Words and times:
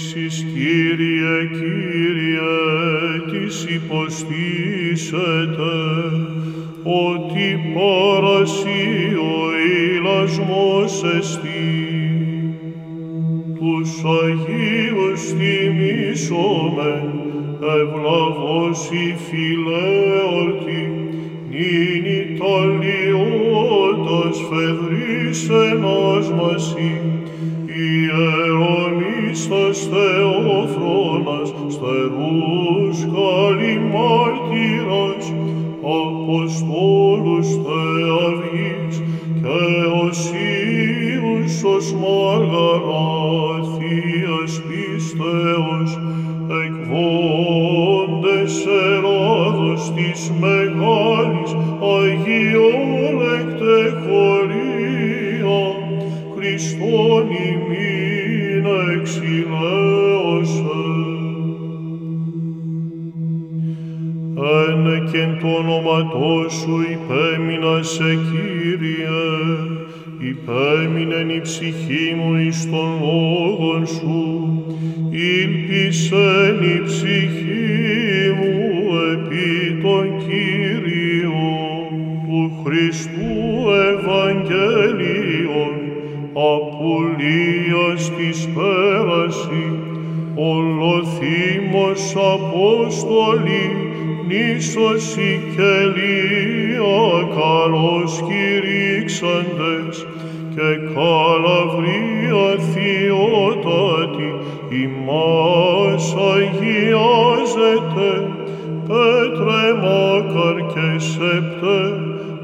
επίσης, 0.00 0.34
Κύριε, 0.52 1.36
Κύριε, 1.52 2.54
της 3.30 3.56
υποστήσετε, 3.64 5.14
ότι 6.82 7.46
παρασύ 7.74 8.86
ο 9.14 9.40
ηλασμός 9.96 10.92
εστί. 11.18 11.74
Τους 13.58 13.90
Αγίους 14.22 15.22
τιμήσομεν, 15.38 17.08
ευλαβώς 17.80 18.80
η 18.90 19.14
φιλέορτη, 19.28 20.82
νυν 21.50 22.04
Ιταλιώτας 22.34 23.16
φεδρής 24.50 25.40
ενάσμασι, 29.50 29.50
ιερομίστας 29.50 29.88
Θεόφρονας, 29.90 31.48
στερούς 31.68 32.98
καλυμάρτυρας, 33.14 35.24
Αποστόλους 35.82 37.48
Θεαυγής 37.64 38.96
και 39.42 39.62
οσίους 40.04 41.54
ως 41.64 41.86
μαργαράθιας 41.92 44.52
πίστεως, 44.68 45.90
εκβόντες 46.64 48.54
Ελλάδος 48.66 49.82
της 49.94 50.20
μεγάλης 50.40 51.50
Αγιών 51.98 53.16
εκτεχωρία, 53.38 55.60
Χριστόν 56.36 57.26
ημίν 57.30 57.89
Ένε 64.42 65.10
και 65.12 65.18
εν 65.18 65.38
το 65.40 65.48
όνοματό 65.48 66.48
σου 66.48 66.80
υπέμεινα 66.80 67.82
σε 67.82 68.04
Κύριε, 68.04 69.20
υπέμεινεν 70.18 71.28
η 71.30 71.40
ψυχή 71.40 72.14
μου 72.16 72.34
εις 72.36 72.70
των 72.70 72.90
λόγων 73.00 73.86
σου, 73.86 74.64
ήλπισεν 75.10 76.62
η 76.62 76.82
ψυχή 76.84 78.30
μου 78.38 78.56
επί 79.12 79.80
των 79.82 80.06
Κύριων, 80.18 81.82
του 82.26 82.62
Χριστού 82.64 83.32
Ευαγγέλιον, 83.92 85.74
απουλίας 86.32 88.12
της 88.16 88.48
πέρασης, 88.54 89.74
ολοθύμος 90.34 92.14
Απόστολη, 92.34 93.89
νήσωση 94.30 95.30
και 95.56 95.74
λία 95.94 97.10
καλώς 97.38 98.12
κηρύξαντες 98.28 99.96
και 100.54 100.70
καλαβρία 100.94 102.48
θειότατη 102.70 104.30
ημάς 104.82 106.14
αγιάζεται, 106.32 108.12
Πέτρε 108.88 109.66
μάκαρ 109.82 110.56
και 110.72 110.98
σεπτέ, 110.98 111.82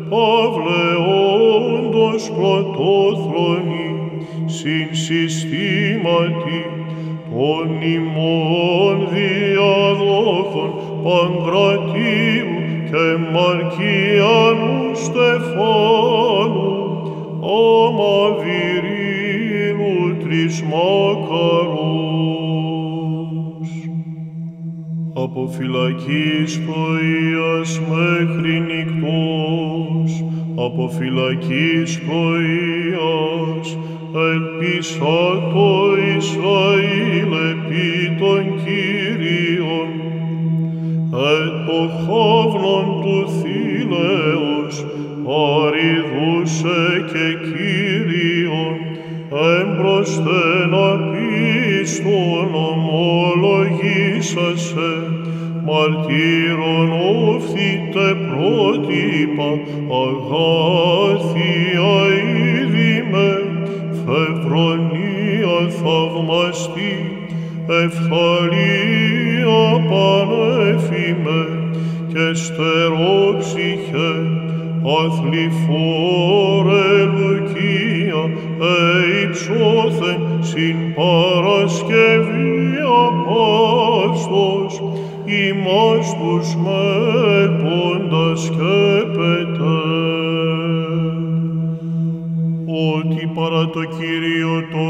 Παύλε 0.08 0.86
όντως 1.56 2.30
πρωτόθρονη, 2.36 3.88
συν 4.46 4.88
συστήματι 4.92 6.60
των 7.30 7.82
ημών 7.82 9.08
διαδόχων 9.12 10.75
Παγκρατίου 11.06 12.54
και 12.90 13.06
Μαρκιανού 13.32 14.94
Στεφάνου, 14.94 16.74
άμα 17.42 18.18
βυρίλου 18.40 20.16
τρισμάκαρους. 20.22 20.48
Από 25.14 25.42
φυλακής 25.56 26.60
πρωίας 26.60 27.80
μέχρι 27.80 28.54
νυχτός, 28.60 30.10
από 30.54 30.88
φυλακής 30.88 32.00
πρωίας, 32.00 33.66
ελπίσα 34.14 35.48
το 35.52 35.70
Ισραήλ 36.16 37.32
επί 37.50 37.88
των 38.18 38.42
Κύριων, 38.64 38.85
εποχόβνων 41.42 42.84
του 43.00 43.18
θήλεως, 43.38 44.74
παριδούσε 45.24 46.82
και 47.12 47.26
Κύριον, 47.46 48.74
έμπροσθεν 49.30 50.72
απίστων 50.90 52.48
ομολογήσασε, 52.70 53.90
μαρτύρων 55.64 56.88
όφθητε 57.28 58.08
πρότυπα, 58.28 59.50
αγάθια 60.04 61.94
είδημε, 62.24 63.30
φευρονία 64.04 65.56
θαυμαστή, 65.82 66.94
ευθαλία 69.46 69.88
πανέφημε 69.88 71.40
και 72.08 72.34
στερόψυχε, 72.34 74.12
αθληφόρε 75.00 76.90
λουκία, 77.04 78.22
εϊψώθεν 78.60 80.20
συν 80.40 80.78
Παρασκευή 80.94 82.54
απάστος, 83.06 84.72
ημάς 85.24 86.06
τους 86.16 86.48
μέλποντας 86.56 88.40
σκέπετε. 88.40 89.45
Ότι 92.68 93.30
παρά 93.34 93.68
το 93.68 93.80
Κύριο 93.84 94.64
το 94.72 94.86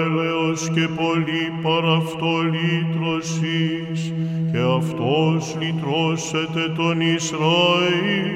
έλεος 0.00 0.70
και 0.74 0.88
πολύ 0.96 1.52
παρά 1.62 1.92
αυτό 1.92 2.28
λύτρωσης, 2.52 4.12
και 4.52 4.58
αυτός 4.76 5.56
λυτρώσεται 5.60 6.72
τον 6.76 7.00
Ισραήλ, 7.00 8.28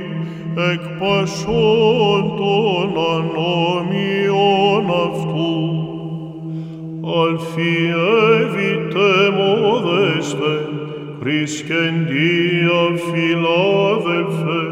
εκ 0.73 0.85
πασών 0.99 2.23
των 2.37 2.89
ανώμιων 3.17 4.85
αυτού. 5.07 5.55
Αλφιεύητε 7.23 9.11
μόδεστε, 9.37 10.55
Χριστιαντία 11.21 12.83
φιλάδελφε, 13.11 14.63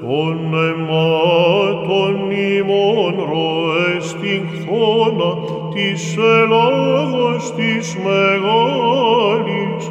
των 0.00 0.38
αιμάτων 0.54 2.14
ημών 2.30 3.14
ροές 3.30 4.06
την 4.20 4.42
χθόνα 4.52 5.55
της 5.76 6.16
Ελλάδος 6.16 7.54
της 7.54 7.96
μεγάλης, 8.04 9.82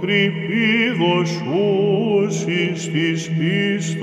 κρυπίδος 0.00 1.30
ούσης 2.24 2.90
της 2.90 3.30
πίστεως. 3.30 4.02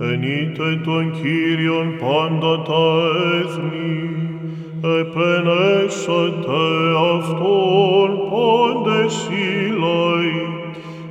Ενείτε 0.00 0.80
τον 0.84 1.12
Κύριον 1.12 1.96
πάντα 1.98 2.62
τα 2.62 2.88
έθνη, 3.40 4.00
επενέσατε 5.00 6.62
Αυτόν 7.18 8.10
πάντες 8.30 9.14
οι 9.30 9.48
λαοί, 9.82 10.42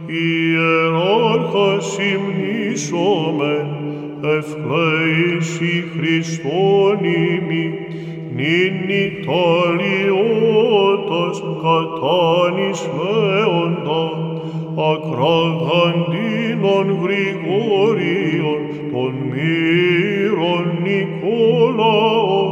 ιεράρχας 0.07 1.87
υμνήσομεν, 1.97 3.78
ευκλαίσι 4.23 5.83
Χριστόν 5.95 6.99
ημί, 7.03 7.65
νυν 8.35 8.75
Ιταλιώτας 9.05 10.17
Πλατάνης 11.41 12.79
Λέοντα, 12.97 14.03
Ακραγαντίνων 14.91 16.87
Γρηγόριων, 17.01 18.59
των 18.91 19.13
Μύρων 19.31 20.63
Νικόλαων, 20.83 22.49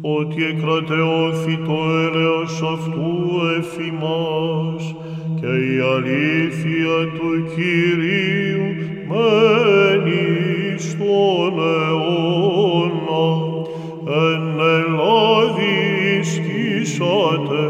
Ότι 0.00 0.44
εκρατεώθη 0.44 1.56
το 1.56 1.78
έλεος 2.06 2.54
αυτού 2.72 3.10
εφημάς 3.58 4.82
και 5.40 5.46
η 5.46 5.80
αλήθεια 5.96 6.96
του 7.14 7.30
Κυρίου 7.54 8.43
μένει 9.24 10.78
στον 10.78 11.58
αιώνα. 11.58 13.26
Εν 14.06 14.60
Ελλάδη 14.60 15.76
ισκήσατε 16.20 17.64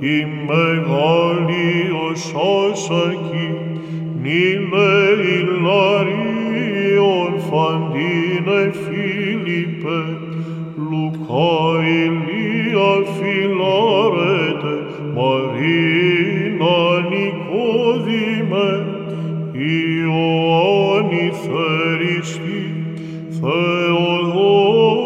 τη 0.00 0.16
μεγάλη 0.46 1.72
ως 2.10 2.34
άσακη 2.70 3.50
νήλε 4.22 4.92
Ιλαρίων 5.38 7.32
φαντίνε 7.50 8.62
Φίλιππε 8.82 10.00
Λουκά 10.76 11.58
Ηλία 11.84 12.92
Φιλάρετε 13.16 13.93
Θεοδόρα 23.46 24.98